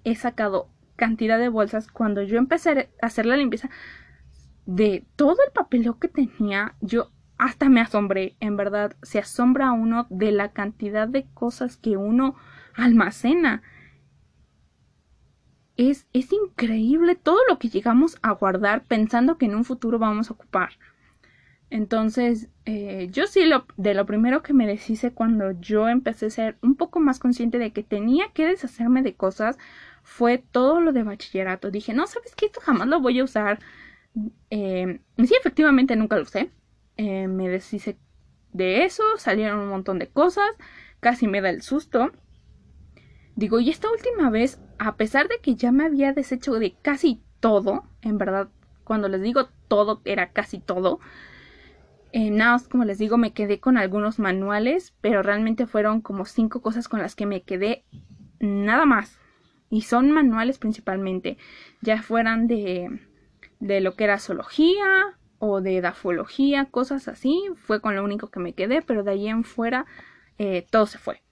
[0.04, 3.72] he sacado cantidad de bolsas cuando yo empecé a hacer la limpieza
[4.68, 6.76] de todo el papeleo que tenía.
[6.82, 11.98] Yo hasta me asombré, en verdad, se asombra uno de la cantidad de cosas que
[11.98, 12.36] uno
[12.76, 13.64] almacena.
[15.78, 20.30] Es, es increíble todo lo que llegamos a guardar pensando que en un futuro vamos
[20.30, 20.72] a ocupar.
[21.70, 26.30] Entonces, eh, yo sí lo, de lo primero que me deshice cuando yo empecé a
[26.30, 29.58] ser un poco más consciente de que tenía que deshacerme de cosas
[30.04, 31.72] fue todo lo de bachillerato.
[31.72, 33.60] Dije, no, sabes que esto jamás lo voy a usar.
[34.50, 36.52] Eh, sí, efectivamente nunca lo usé.
[36.98, 37.98] Eh, me deshice
[38.54, 40.46] de eso, salieron un montón de cosas,
[41.00, 42.12] casi me da el susto.
[43.36, 47.22] Digo, y esta última vez, a pesar de que ya me había deshecho de casi
[47.42, 48.48] todo, en verdad,
[48.86, 51.00] cuando les digo todo, era casi todo.
[52.14, 56.62] Eh, nada como les digo, me quedé con algunos manuales, pero realmente fueron como cinco
[56.62, 57.84] cosas con las que me quedé
[58.40, 59.20] nada más.
[59.70, 61.38] Y son manuales principalmente,
[61.82, 63.02] ya fueran de,
[63.60, 67.44] de lo que era zoología o de dafología, cosas así.
[67.58, 69.86] Fue con lo único que me quedé, pero de ahí en fuera
[70.38, 71.25] eh, todo se fue.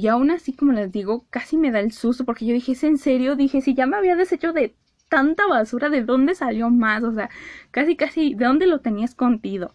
[0.00, 2.84] Y aún así, como les digo, casi me da el susto porque yo dije, ¿es
[2.84, 3.36] en serio?
[3.36, 4.74] Dije, si ya me había deshecho de
[5.10, 7.02] tanta basura, ¿de dónde salió más?
[7.04, 7.28] O sea,
[7.70, 9.74] casi, casi, ¿de dónde lo tenía escondido?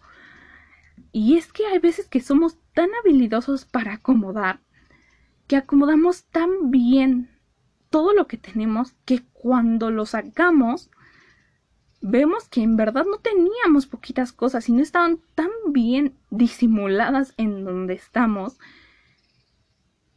[1.12, 4.58] Y es que hay veces que somos tan habilidosos para acomodar,
[5.46, 7.30] que acomodamos tan bien
[7.90, 10.90] todo lo que tenemos, que cuando lo sacamos,
[12.00, 17.64] vemos que en verdad no teníamos poquitas cosas y no estaban tan bien disimuladas en
[17.64, 18.58] donde estamos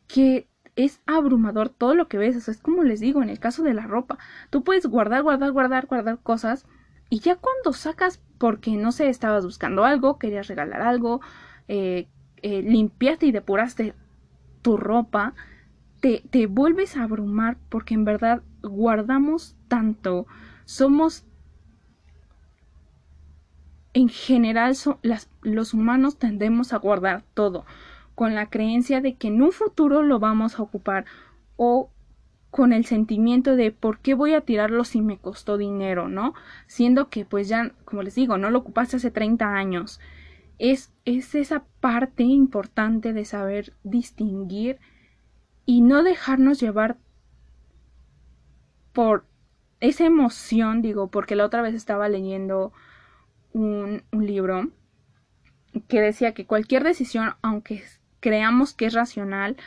[0.09, 2.47] que es abrumador todo lo que ves.
[2.47, 4.17] es como les digo, en el caso de la ropa,
[4.49, 6.65] tú puedes guardar, guardar, guardar, guardar cosas
[7.09, 11.21] y ya cuando sacas, porque no sé, estabas buscando algo, querías regalar algo,
[11.67, 12.07] eh,
[12.41, 13.93] eh, limpiaste y depuraste
[14.61, 15.35] tu ropa,
[16.01, 20.25] te, te vuelves a abrumar porque en verdad guardamos tanto,
[20.65, 21.23] somos
[23.93, 24.75] en general
[25.41, 27.65] los humanos tendemos a guardar todo
[28.19, 31.05] con la creencia de que en un futuro lo vamos a ocupar
[31.55, 31.89] o
[32.51, 36.33] con el sentimiento de por qué voy a tirarlo si me costó dinero, ¿no?
[36.67, 40.01] Siendo que pues ya, como les digo, no lo ocupaste hace 30 años.
[40.57, 44.79] Es, es esa parte importante de saber distinguir
[45.65, 46.97] y no dejarnos llevar
[48.91, 49.23] por
[49.79, 52.73] esa emoción, digo, porque la otra vez estaba leyendo
[53.53, 54.71] un, un libro
[55.87, 57.81] que decía que cualquier decisión, aunque
[58.19, 59.57] creamos que es racional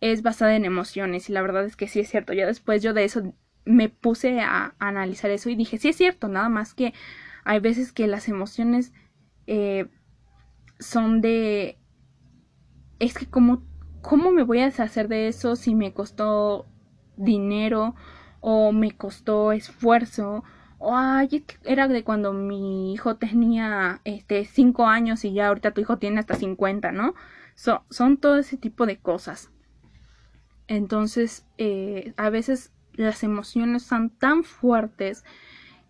[0.00, 2.32] es basada en emociones y la verdad es que sí es cierto.
[2.32, 6.28] Ya después yo de eso me puse a, analizar eso y dije, sí es cierto,
[6.28, 6.94] nada más que
[7.44, 8.92] hay veces que las emociones
[9.46, 9.86] eh,
[10.78, 11.78] son de...
[12.98, 13.62] Es que como,
[14.02, 16.66] ¿cómo me voy a deshacer de eso si me costó
[17.16, 17.94] dinero
[18.40, 20.44] o me costó esfuerzo?
[20.78, 25.80] O ay, era de cuando mi hijo tenía este 5 años y ya ahorita tu
[25.80, 27.14] hijo tiene hasta 50, ¿no?
[27.90, 29.50] Son todo ese tipo de cosas.
[30.68, 35.24] Entonces, eh, a veces las emociones son tan fuertes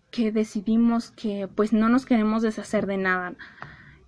[0.09, 3.35] que decidimos que pues no nos queremos deshacer de nada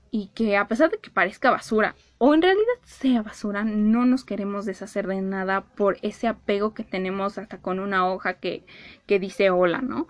[0.10, 4.26] y que a pesar de que parezca basura o en realidad sea basura, no nos
[4.26, 8.66] queremos deshacer de nada por ese apego que tenemos hasta con una hoja que,
[9.06, 10.08] que dice hola, ¿no?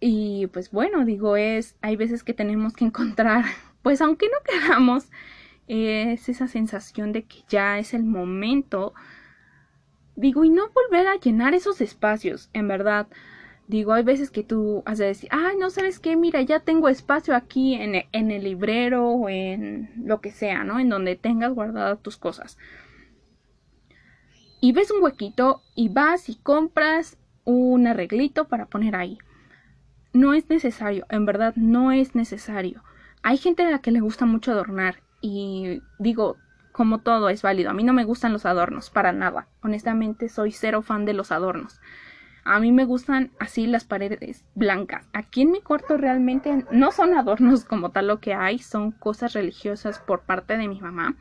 [0.00, 3.44] Y pues bueno, digo, es, hay veces que tenemos que encontrar,
[3.82, 5.10] pues aunque no queramos,
[5.70, 8.92] es esa sensación de que ya es el momento.
[10.16, 13.06] Digo, y no volver a llenar esos espacios, en verdad.
[13.68, 16.88] Digo, hay veces que tú has de decir, ay, no sabes qué, mira, ya tengo
[16.88, 20.80] espacio aquí en, e, en el librero o en lo que sea, ¿no?
[20.80, 22.58] En donde tengas guardadas tus cosas.
[24.60, 29.18] Y ves un huequito y vas y compras un arreglito para poner ahí.
[30.12, 32.82] No es necesario, en verdad no es necesario.
[33.22, 36.36] Hay gente a la que le gusta mucho adornar y digo,
[36.72, 39.48] como todo es válido, a mí no me gustan los adornos, para nada.
[39.62, 41.80] Honestamente, soy cero fan de los adornos.
[42.44, 45.08] A mí me gustan así las paredes blancas.
[45.12, 49.34] Aquí en mi cuarto realmente no son adornos como tal lo que hay, son cosas
[49.34, 51.16] religiosas por parte de mi mamá.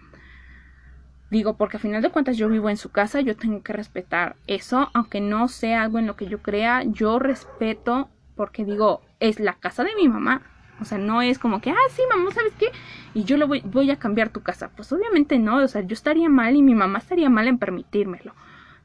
[1.30, 4.36] Digo, porque a final de cuentas yo vivo en su casa, yo tengo que respetar
[4.48, 9.40] eso, aunque no sea algo en lo que yo crea, yo respeto porque digo, es
[9.40, 10.42] la casa de mi mamá.
[10.82, 12.68] O sea, no es como que, ah, sí, mamá, ¿sabes qué?
[13.14, 14.70] Y yo lo voy, voy a cambiar tu casa.
[14.76, 18.34] Pues obviamente no, o sea, yo estaría mal y mi mamá estaría mal en permitírmelo.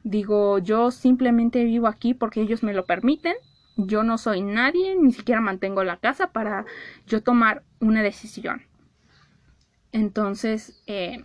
[0.03, 3.35] Digo, yo simplemente vivo aquí porque ellos me lo permiten.
[3.77, 6.65] Yo no soy nadie, ni siquiera mantengo la casa para
[7.07, 8.61] yo tomar una decisión.
[9.91, 11.23] Entonces, eh,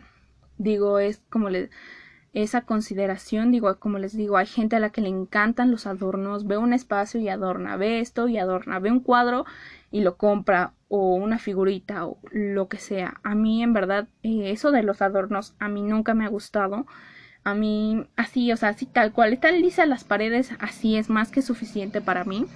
[0.58, 1.70] digo, es como les
[2.32, 6.46] esa consideración, digo, como les digo, hay gente a la que le encantan los adornos,
[6.46, 9.44] ve un espacio y adorna, ve esto y adorna, ve un cuadro
[9.90, 13.20] y lo compra, o una figurita, o lo que sea.
[13.22, 16.86] A mí, en verdad, eh, eso de los adornos, a mí nunca me ha gustado.
[17.44, 21.30] A mí, así, o sea, así tal cual, están lisas las paredes, así es más
[21.30, 22.46] que suficiente para mí.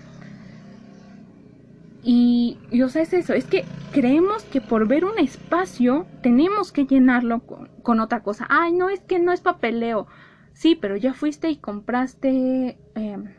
[2.07, 6.85] Y, o sea, es eso, es que creemos que por ver un espacio tenemos que
[6.85, 8.47] llenarlo con, otra cosa.
[8.51, 10.07] Ay, no, es que no es papeleo.
[10.53, 13.35] Sí, pero ya fuiste y compraste, em,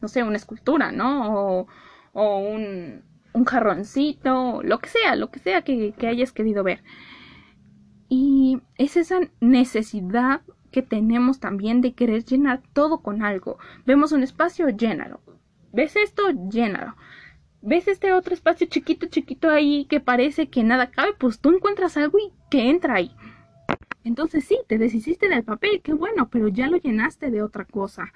[0.00, 1.34] no sé, una escultura, ¿no?
[1.60, 1.66] O,
[2.12, 6.82] un, un, jarroncito, lo que sea, lo que sea que, que hayas querido ver.
[8.08, 10.42] Y es esa necesidad
[10.72, 13.58] que tenemos también de querer llenar todo con algo.
[13.86, 15.20] Vemos un espacio, llénalo.
[15.72, 16.30] ¿Ves esto?
[16.50, 16.96] Llénalo
[17.62, 21.96] ves este otro espacio chiquito, chiquito ahí que parece que nada cabe, pues tú encuentras
[21.96, 23.14] algo y que entra ahí.
[24.02, 28.12] Entonces sí, te deshiciste del papel, qué bueno, pero ya lo llenaste de otra cosa.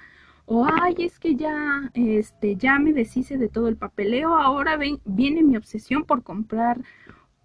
[0.47, 5.01] O ay, es que ya, este, ya me deshice de todo el papeleo, ahora ven,
[5.05, 6.79] viene mi obsesión por comprar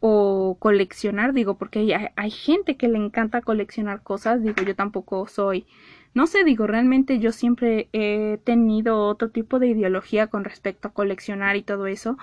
[0.02, 5.28] o coleccionar, digo, porque hay, hay gente que le encanta coleccionar cosas, digo, yo tampoco
[5.28, 5.66] soy
[6.14, 10.94] no sé, digo, realmente yo siempre he tenido otro tipo de ideología con respecto a
[10.94, 12.18] coleccionar y todo eso.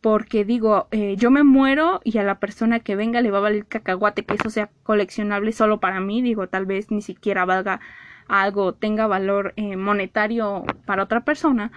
[0.00, 3.40] Porque digo, eh, yo me muero y a la persona que venga le va a
[3.42, 6.22] valer cacahuate que eso sea coleccionable solo para mí.
[6.22, 7.80] Digo, tal vez ni siquiera valga
[8.28, 11.72] algo, tenga valor eh, monetario para otra persona.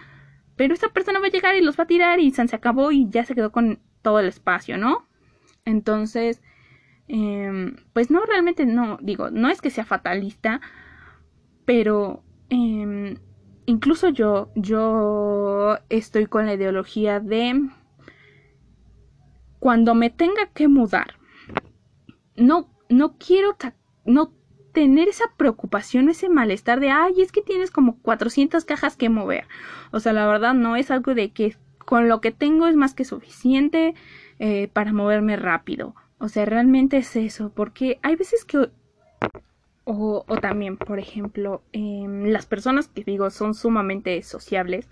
[0.56, 3.10] Pero esa persona va a llegar y los va a tirar y se acabó y
[3.10, 5.08] ya se quedó con todo el espacio, ¿no?
[5.66, 6.42] Entonces,
[7.08, 10.62] em, pues no, realmente no, digo, no es que sea fatalista,
[11.66, 13.18] pero em,
[13.66, 17.70] incluso yo, yo estoy con la ideología de
[19.60, 21.16] cuando me tenga que mudar,
[22.36, 23.56] no, no quiero
[24.06, 24.34] no
[24.72, 29.48] tener esa preocupación, ese malestar de, ay, es que tienes como 400 cajas que mover.
[29.92, 32.94] O sea, la verdad no es algo de que con lo que tengo es más
[32.94, 33.96] que suficiente
[34.40, 35.96] eh, para moverme rápido.
[36.20, 38.70] O sea, realmente es eso, porque hay veces que
[39.86, 44.88] o, también, por ejemplo, em, las personas que digo son sumamente sociables,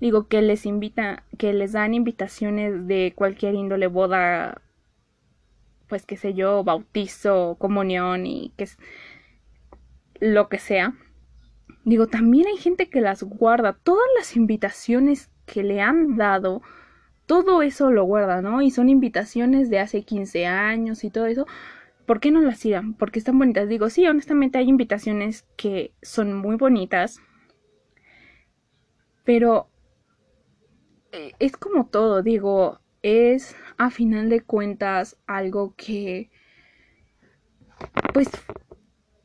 [0.00, 4.60] digo que les invita, que les dan invitaciones de cualquier índole, boda,
[5.88, 8.78] pues qué sé yo, bautizo, comunión y que es
[10.20, 10.94] lo que sea.
[11.84, 16.62] Digo, también hay gente que las guarda, todas las invitaciones que le han dado,
[17.26, 18.62] todo eso lo guarda, ¿no?
[18.62, 21.46] Y son invitaciones de hace 15 años y todo eso.
[22.08, 22.94] ¿por qué no las sigan?
[22.94, 23.68] Porque están bonitas.
[23.68, 27.20] Digo, sí, honestamente hay invitaciones que son muy bonitas,
[29.24, 29.68] pero
[31.12, 36.30] eh, es como todo, digo, es a final de cuentas algo que,
[38.12, 38.28] pues,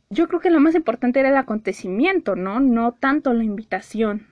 [0.09, 2.59] yo creo que lo más importante era el acontecimiento, ¿no?
[2.59, 4.27] No tanto la invitación.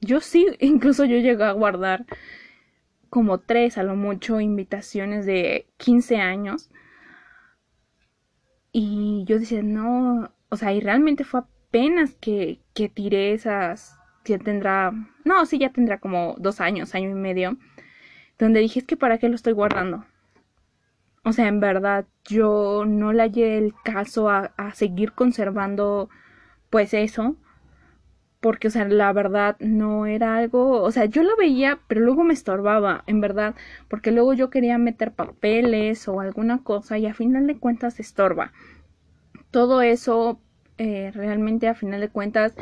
[0.00, 2.06] Yo sí, incluso yo llegué a guardar
[3.10, 6.70] como tres a lo mucho invitaciones de 15 años
[8.72, 14.38] y yo decía, no, o sea, y realmente fue apenas que, que tiré esas, que
[14.38, 14.92] tendrá,
[15.24, 17.58] no, sí, ya tendrá como dos años, año y medio,
[18.42, 20.04] donde dije, es que para qué lo estoy guardando.
[21.24, 26.08] O sea, en verdad, yo no le hallé el caso a, a seguir conservando,
[26.68, 27.36] pues eso,
[28.40, 32.24] porque, o sea, la verdad no era algo, o sea, yo lo veía, pero luego
[32.24, 33.54] me estorbaba, en verdad,
[33.88, 38.52] porque luego yo quería meter papeles o alguna cosa y a final de cuentas estorba.
[39.52, 40.40] Todo eso,
[40.78, 42.56] eh, realmente a final de cuentas,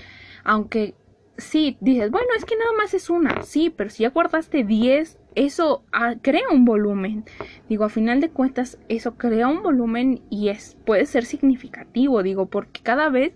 [0.45, 0.95] aunque
[1.37, 5.19] sí, dices, bueno, es que nada más es una, sí, pero si ya guardaste 10,
[5.35, 7.25] eso ah, crea un volumen.
[7.69, 12.47] Digo, a final de cuentas, eso crea un volumen y es, puede ser significativo, digo,
[12.47, 13.33] porque cada vez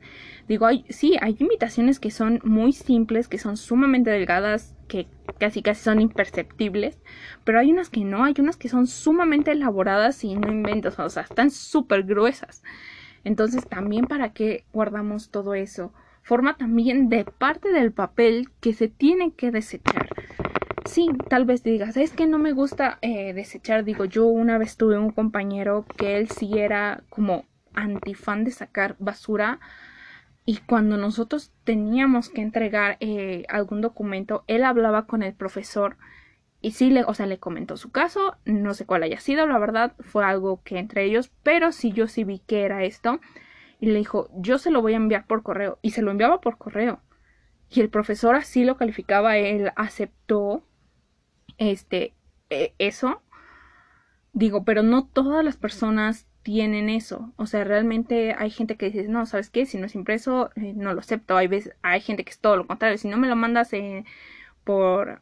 [0.48, 5.06] Digo, hay, sí, hay invitaciones que son muy simples, que son sumamente delgadas, que
[5.38, 6.98] casi casi son imperceptibles,
[7.44, 11.08] pero hay unas que no, hay unas que son sumamente elaboradas y no inventos, o
[11.08, 12.62] sea, están súper gruesas.
[13.24, 15.94] Entonces, también para qué guardamos todo eso.
[16.24, 20.08] Forma también de parte del papel que se tiene que desechar.
[20.86, 23.84] Sí, tal vez digas, es que no me gusta eh, desechar.
[23.84, 27.44] Digo, yo una vez tuve un compañero que él sí era como
[27.74, 29.60] antifan de sacar basura
[30.46, 35.96] y cuando nosotros teníamos que entregar eh, algún documento, él hablaba con el profesor
[36.62, 39.58] y sí, le, o sea, le comentó su caso, no sé cuál haya sido, la
[39.58, 43.20] verdad fue algo que entre ellos, pero sí yo sí vi que era esto.
[43.84, 45.78] Y le dijo, yo se lo voy a enviar por correo.
[45.82, 47.02] Y se lo enviaba por correo.
[47.68, 50.64] Y el profesor así lo calificaba, él aceptó
[51.58, 52.14] este,
[52.48, 53.22] e, eso.
[54.32, 57.34] Digo, pero no todas las personas tienen eso.
[57.36, 59.66] O sea, realmente hay gente que dice, no, ¿sabes qué?
[59.66, 61.36] Si no es impreso, eh, no lo acepto.
[61.36, 62.96] Hay veces, hay gente que es todo lo contrario.
[62.96, 64.06] Si no me lo mandas eh,
[64.64, 65.20] por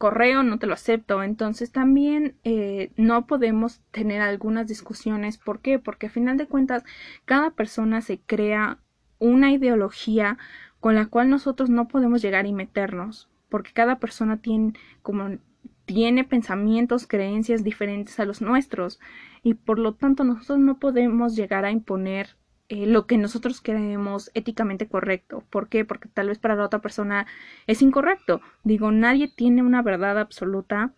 [0.00, 1.22] correo, no te lo acepto.
[1.22, 5.36] Entonces también eh, no podemos tener algunas discusiones.
[5.36, 5.78] ¿Por qué?
[5.78, 6.84] Porque a final de cuentas,
[7.26, 8.78] cada persona se crea
[9.18, 10.38] una ideología
[10.80, 13.28] con la cual nosotros no podemos llegar y meternos.
[13.50, 14.72] Porque cada persona tiene
[15.02, 15.36] como
[15.84, 19.00] tiene pensamientos, creencias diferentes a los nuestros
[19.42, 22.36] y por lo tanto nosotros no podemos llegar a imponer
[22.70, 25.42] eh, lo que nosotros creemos éticamente correcto.
[25.50, 25.84] ¿Por qué?
[25.84, 27.26] Porque tal vez para la otra persona
[27.66, 28.40] es incorrecto.
[28.62, 30.94] Digo, nadie tiene una verdad absoluta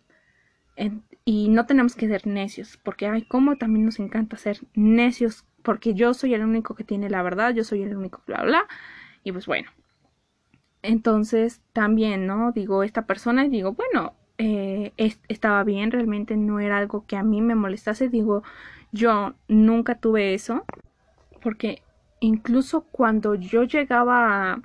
[1.25, 5.95] y no tenemos que ser necios, porque ay, como también nos encanta ser necios, porque
[5.95, 8.67] yo soy el único que tiene la verdad, yo soy el único bla bla.
[9.23, 9.71] Y pues bueno.
[10.83, 12.51] Entonces también, ¿no?
[12.51, 14.93] Digo, esta persona, digo, bueno, eh,
[15.27, 18.09] estaba bien, realmente no era algo que a mí me molestase.
[18.09, 18.43] Digo,
[18.91, 20.65] yo nunca tuve eso,
[21.43, 21.83] porque
[22.19, 24.61] incluso cuando yo llegaba a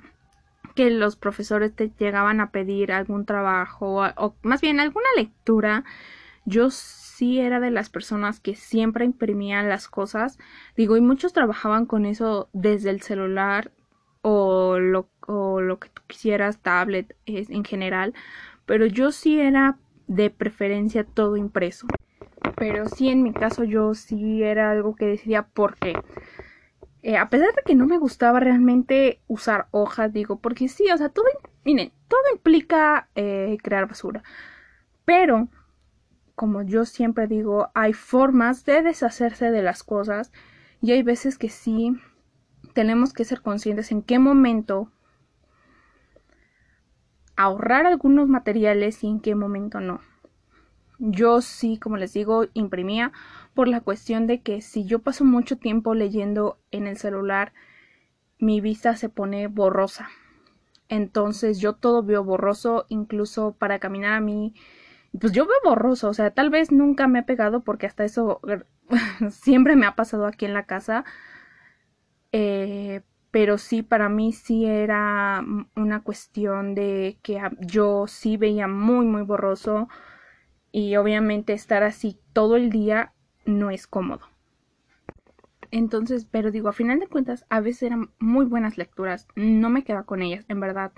[0.75, 5.83] que los profesores te llegaban a pedir algún trabajo o, más bien alguna lectura,
[6.45, 10.39] yo sí era de las personas que siempre imprimían las cosas.
[10.77, 13.71] Digo, y muchos trabajaban con eso desde el celular
[14.21, 18.13] o lo, o lo que tú quisieras, tablet en general
[18.69, 21.87] pero yo sí era de preferencia todo impreso.
[22.55, 25.95] Pero sí, en mi caso yo sí era algo que decidía porque
[27.01, 30.97] eh, a pesar de que no me gustaba realmente usar hojas, digo, porque sí, o
[30.97, 31.25] sea, todo,
[31.63, 34.23] miren, todo implica eh, crear basura.
[35.05, 35.47] Pero,
[36.35, 40.31] como yo siempre digo, hay formas de deshacerse de las cosas
[40.81, 41.97] y hay veces que sí
[42.73, 44.91] tenemos que ser conscientes en qué momento
[47.35, 50.01] ahorrar algunos materiales y en qué momento no.
[50.99, 53.13] Yo sí, como les digo, imprimía
[53.53, 57.53] por la cuestión de que si yo paso mucho tiempo leyendo en el celular,
[58.37, 60.09] mi vista se pone borrosa.
[60.89, 64.53] Entonces yo todo veo borroso, incluso para caminar a mí,
[65.19, 68.41] pues yo veo borroso, o sea, tal vez nunca me he pegado porque hasta eso
[69.31, 71.05] siempre me ha pasado aquí en la casa.
[72.31, 75.43] Eh, pero sí para mí sí era
[75.75, 79.87] una cuestión de que yo sí veía muy muy borroso
[80.71, 83.13] y obviamente estar así todo el día
[83.45, 84.21] no es cómodo.
[85.71, 89.83] Entonces, pero digo, a final de cuentas, a veces eran muy buenas lecturas, no me
[89.83, 90.91] quedaba con ellas, en verdad.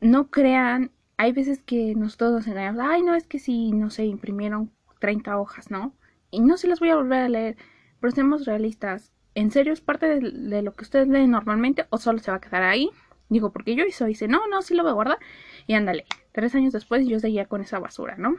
[0.00, 4.04] No crean, hay veces que nosotros nos engañamos, ay, no, es que si, no sé,
[4.04, 5.94] imprimieron 30 hojas, ¿no?
[6.30, 7.56] Y no se las voy a volver a leer,
[8.00, 12.20] pero seamos realistas, ¿en serio es parte de, lo que ustedes leen normalmente o solo
[12.20, 12.90] se va a quedar ahí?
[13.28, 15.18] Digo, porque yo hizo, dice, no, no, sí lo voy a guardar.
[15.66, 18.36] Y ándale, tres años después yo seguía con esa basura, ¿no?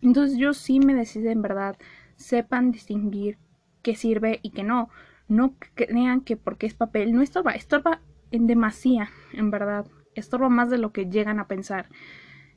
[0.00, 1.76] Entonces yo sí me decidí en verdad,
[2.16, 3.38] sepan distinguir
[3.82, 4.88] qué sirve y qué no.
[5.28, 9.86] No crean que porque es papel no estorba, estorba en demasía, en verdad.
[10.14, 11.88] Estorba más de lo que llegan a pensar.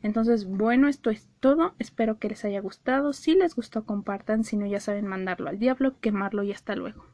[0.01, 1.73] Entonces, bueno, esto es todo.
[1.79, 3.13] Espero que les haya gustado.
[3.13, 4.43] Si les gustó, compartan.
[4.43, 7.05] Si no, ya saben mandarlo al diablo, quemarlo y hasta luego.